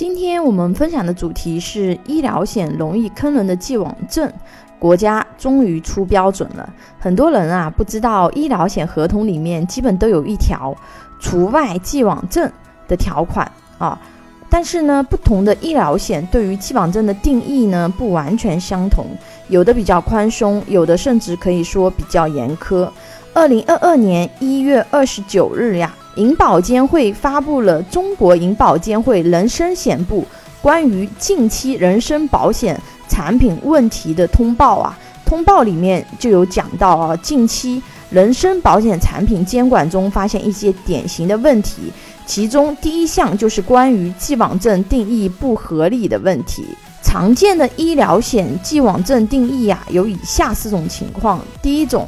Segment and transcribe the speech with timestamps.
[0.00, 4.32] 今天我们分享的主题是医疗险容易坑人的既往症，
[4.78, 6.72] 国家终于出标准了。
[6.98, 10.74] 很多人啊不知道，医疗险合同里面基本都有一条
[11.20, 12.50] 除外既往症
[12.88, 14.00] 的条款啊。
[14.48, 19.04] 但是呢，不同的医疗险对于既往症的定义呢不完全相同，
[19.48, 22.88] 有的比较宽松，有的甚至可以说比较严苛。
[23.34, 30.22] 二零二二年一月二十九日呀，银保监会发布了《中国银保监会人身险部
[30.60, 41.90] 关于近期人身保险产品问题的通报》啊，通报里面就有讲到啊，近期人身保险产品监管中发现一些典型的问题，
[42.26, 46.66] 其中第一项就是关于既往症定义不合理的问题。
[47.02, 52.06] 常见的医疗险既往症定义呀，有以下四种情况：第一种。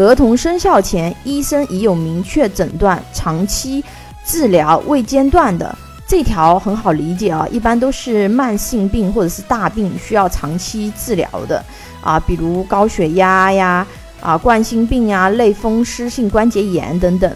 [0.00, 3.84] 合同生效前，医生已有明确诊断，长期
[4.24, 5.76] 治疗未间断的。
[6.06, 11.62] 这条很好理解啊，一般都是慢性病或者是大病需要长期治疗的。
[12.00, 13.86] 啊，比如高血压呀、
[14.22, 17.30] 啊冠心病呀、类风湿性关节炎等等。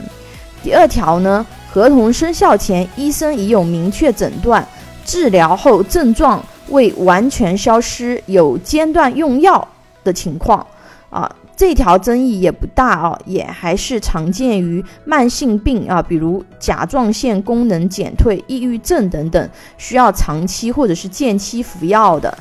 [0.62, 4.66] 第二条呢，合同生效前，医生已有明确诊断，
[5.04, 9.68] 治疗后症状未完全消失，有间断用药
[10.02, 10.66] 的情况。
[11.14, 11.36] 啊。
[11.56, 19.48] 这条争议也不大啊，也还是常见于慢性病啊，比如甲状腺功能减退、抑郁症等等，
[19.78, 22.36] 需要长期或者是间期服药的。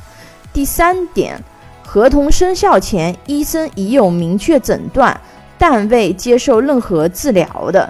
[0.52, 1.40] 第三点，
[1.86, 5.20] 合同生效前，医生已有明确诊断，
[5.56, 7.88] 但未接受任何治疗的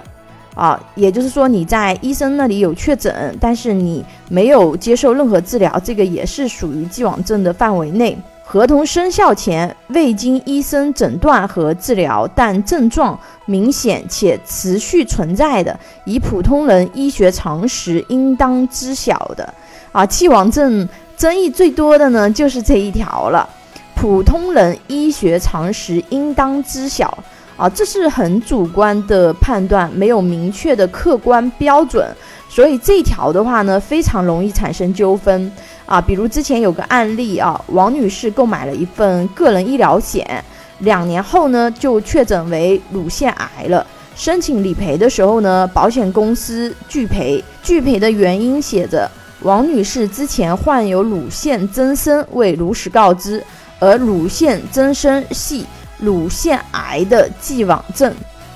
[0.53, 8.15] 啊，也就是说你在医生那里有确诊，但是你没有接受任何治疗，这个也是属于既往症的范围内。
[8.47, 19.51] 合同生效前未经医生诊断和治疗，但症状明显且持续存在的，以普通人医学常识应当知晓的，
[19.91, 20.87] 啊，既往症
[21.17, 23.49] 争议最多的呢，就是这一条了。
[23.95, 27.17] 普通人医学常识应当知晓，
[27.57, 32.07] 啊，这是很主观的判断，没有明确的客观标准，
[32.55, 35.51] 所以这条的话呢，非常容易产生纠纷。
[35.85, 40.41] 啊，比如之前有个案例啊，王女士购买了一份个人医疗险，
[40.79, 43.85] 两年后呢就确诊为乳腺癌了。
[44.15, 49.11] 申请理赔的时候呢，保险公司拒赔，拒赔的原因写着
[49.41, 53.43] 王女士之前患有乳腺增生，未如实告知，
[53.81, 55.65] 而乳腺增生系
[55.99, 58.13] 乳腺癌的既往症。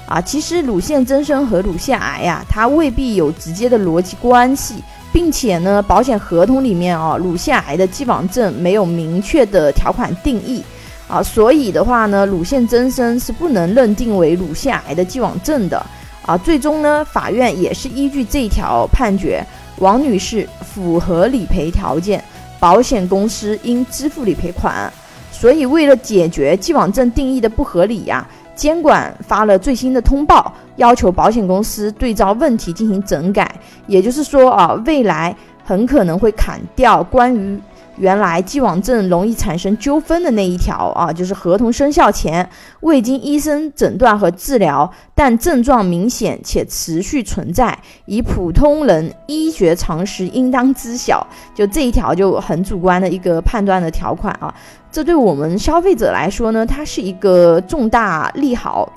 [0.10, 4.84] 啊，其实乳腺增生和乳腺癌呀，它未必有直接的逻辑关系。
[5.12, 10.64] 并且呢，保险合同里面啊，乳腺癌的既往症没有明确的条款定义
[11.08, 15.84] 啊，所以的话呢，乳腺增生是不能认定为乳腺癌的既往症的
[16.24, 16.38] 啊。
[16.38, 19.44] 最终呢，法院也是依据这条判决，
[19.80, 22.24] 王女士符合理赔条件，
[22.60, 24.94] 保险公司应支付理赔款。
[25.32, 28.28] 所以为了解决既往症定义的不合理呀。
[28.60, 33.50] 监管发了最新的通报，要求保险公司对照问题进行整改。
[33.88, 35.34] 也就是说啊，未来
[35.64, 37.58] 很可能会砍掉关于
[37.96, 42.48] 原来既往症容易产生纠纷的那一条啊，就是合同生效前
[42.82, 51.26] 未经医生诊断和治疗，但症状明显且持续存在，以普通人医学常识应当知晓。
[51.56, 54.54] 就这一条就很主观的一个判断的条款啊。
[54.92, 58.92] 这对我们消费者来说呢，它是一个重大利好。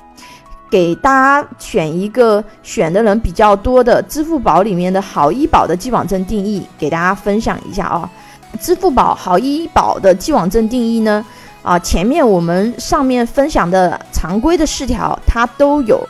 [0.71, 8.11] 给大家选一个选的人比较多的支付宝里面的好医保的既往症定义，给大家分享一下啊。
[8.59, 11.23] 支付宝好医保的既往症定义呢，
[11.63, 16.03] 啊，前面我们上面分享的常规的四条它都有，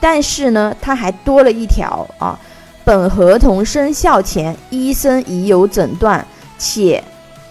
[0.00, 2.36] 但是呢，它还多了一条啊，
[2.82, 6.26] 本合同生效前，医生已有诊断
[6.58, 7.00] 且。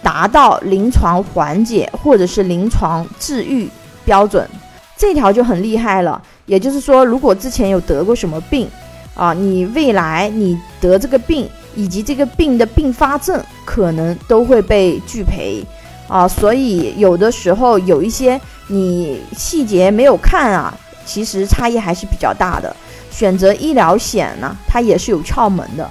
[0.02, 3.68] 达到临床缓解或者是临床治愈
[4.04, 4.48] 标准，
[4.96, 6.20] 这条就很厉害了。
[6.46, 8.68] 也就是说，如果之前有得过什么病
[9.14, 15.62] 啊，你未来你得这个病以及这个病的并发症，可能都会被拒赔
[16.08, 16.26] 啊。
[16.26, 20.72] 所以有的时候有一些你细节没有看啊，
[21.04, 22.74] 其实差异还是比较大的。
[23.10, 25.90] 选择医疗险呢，它也是有窍门的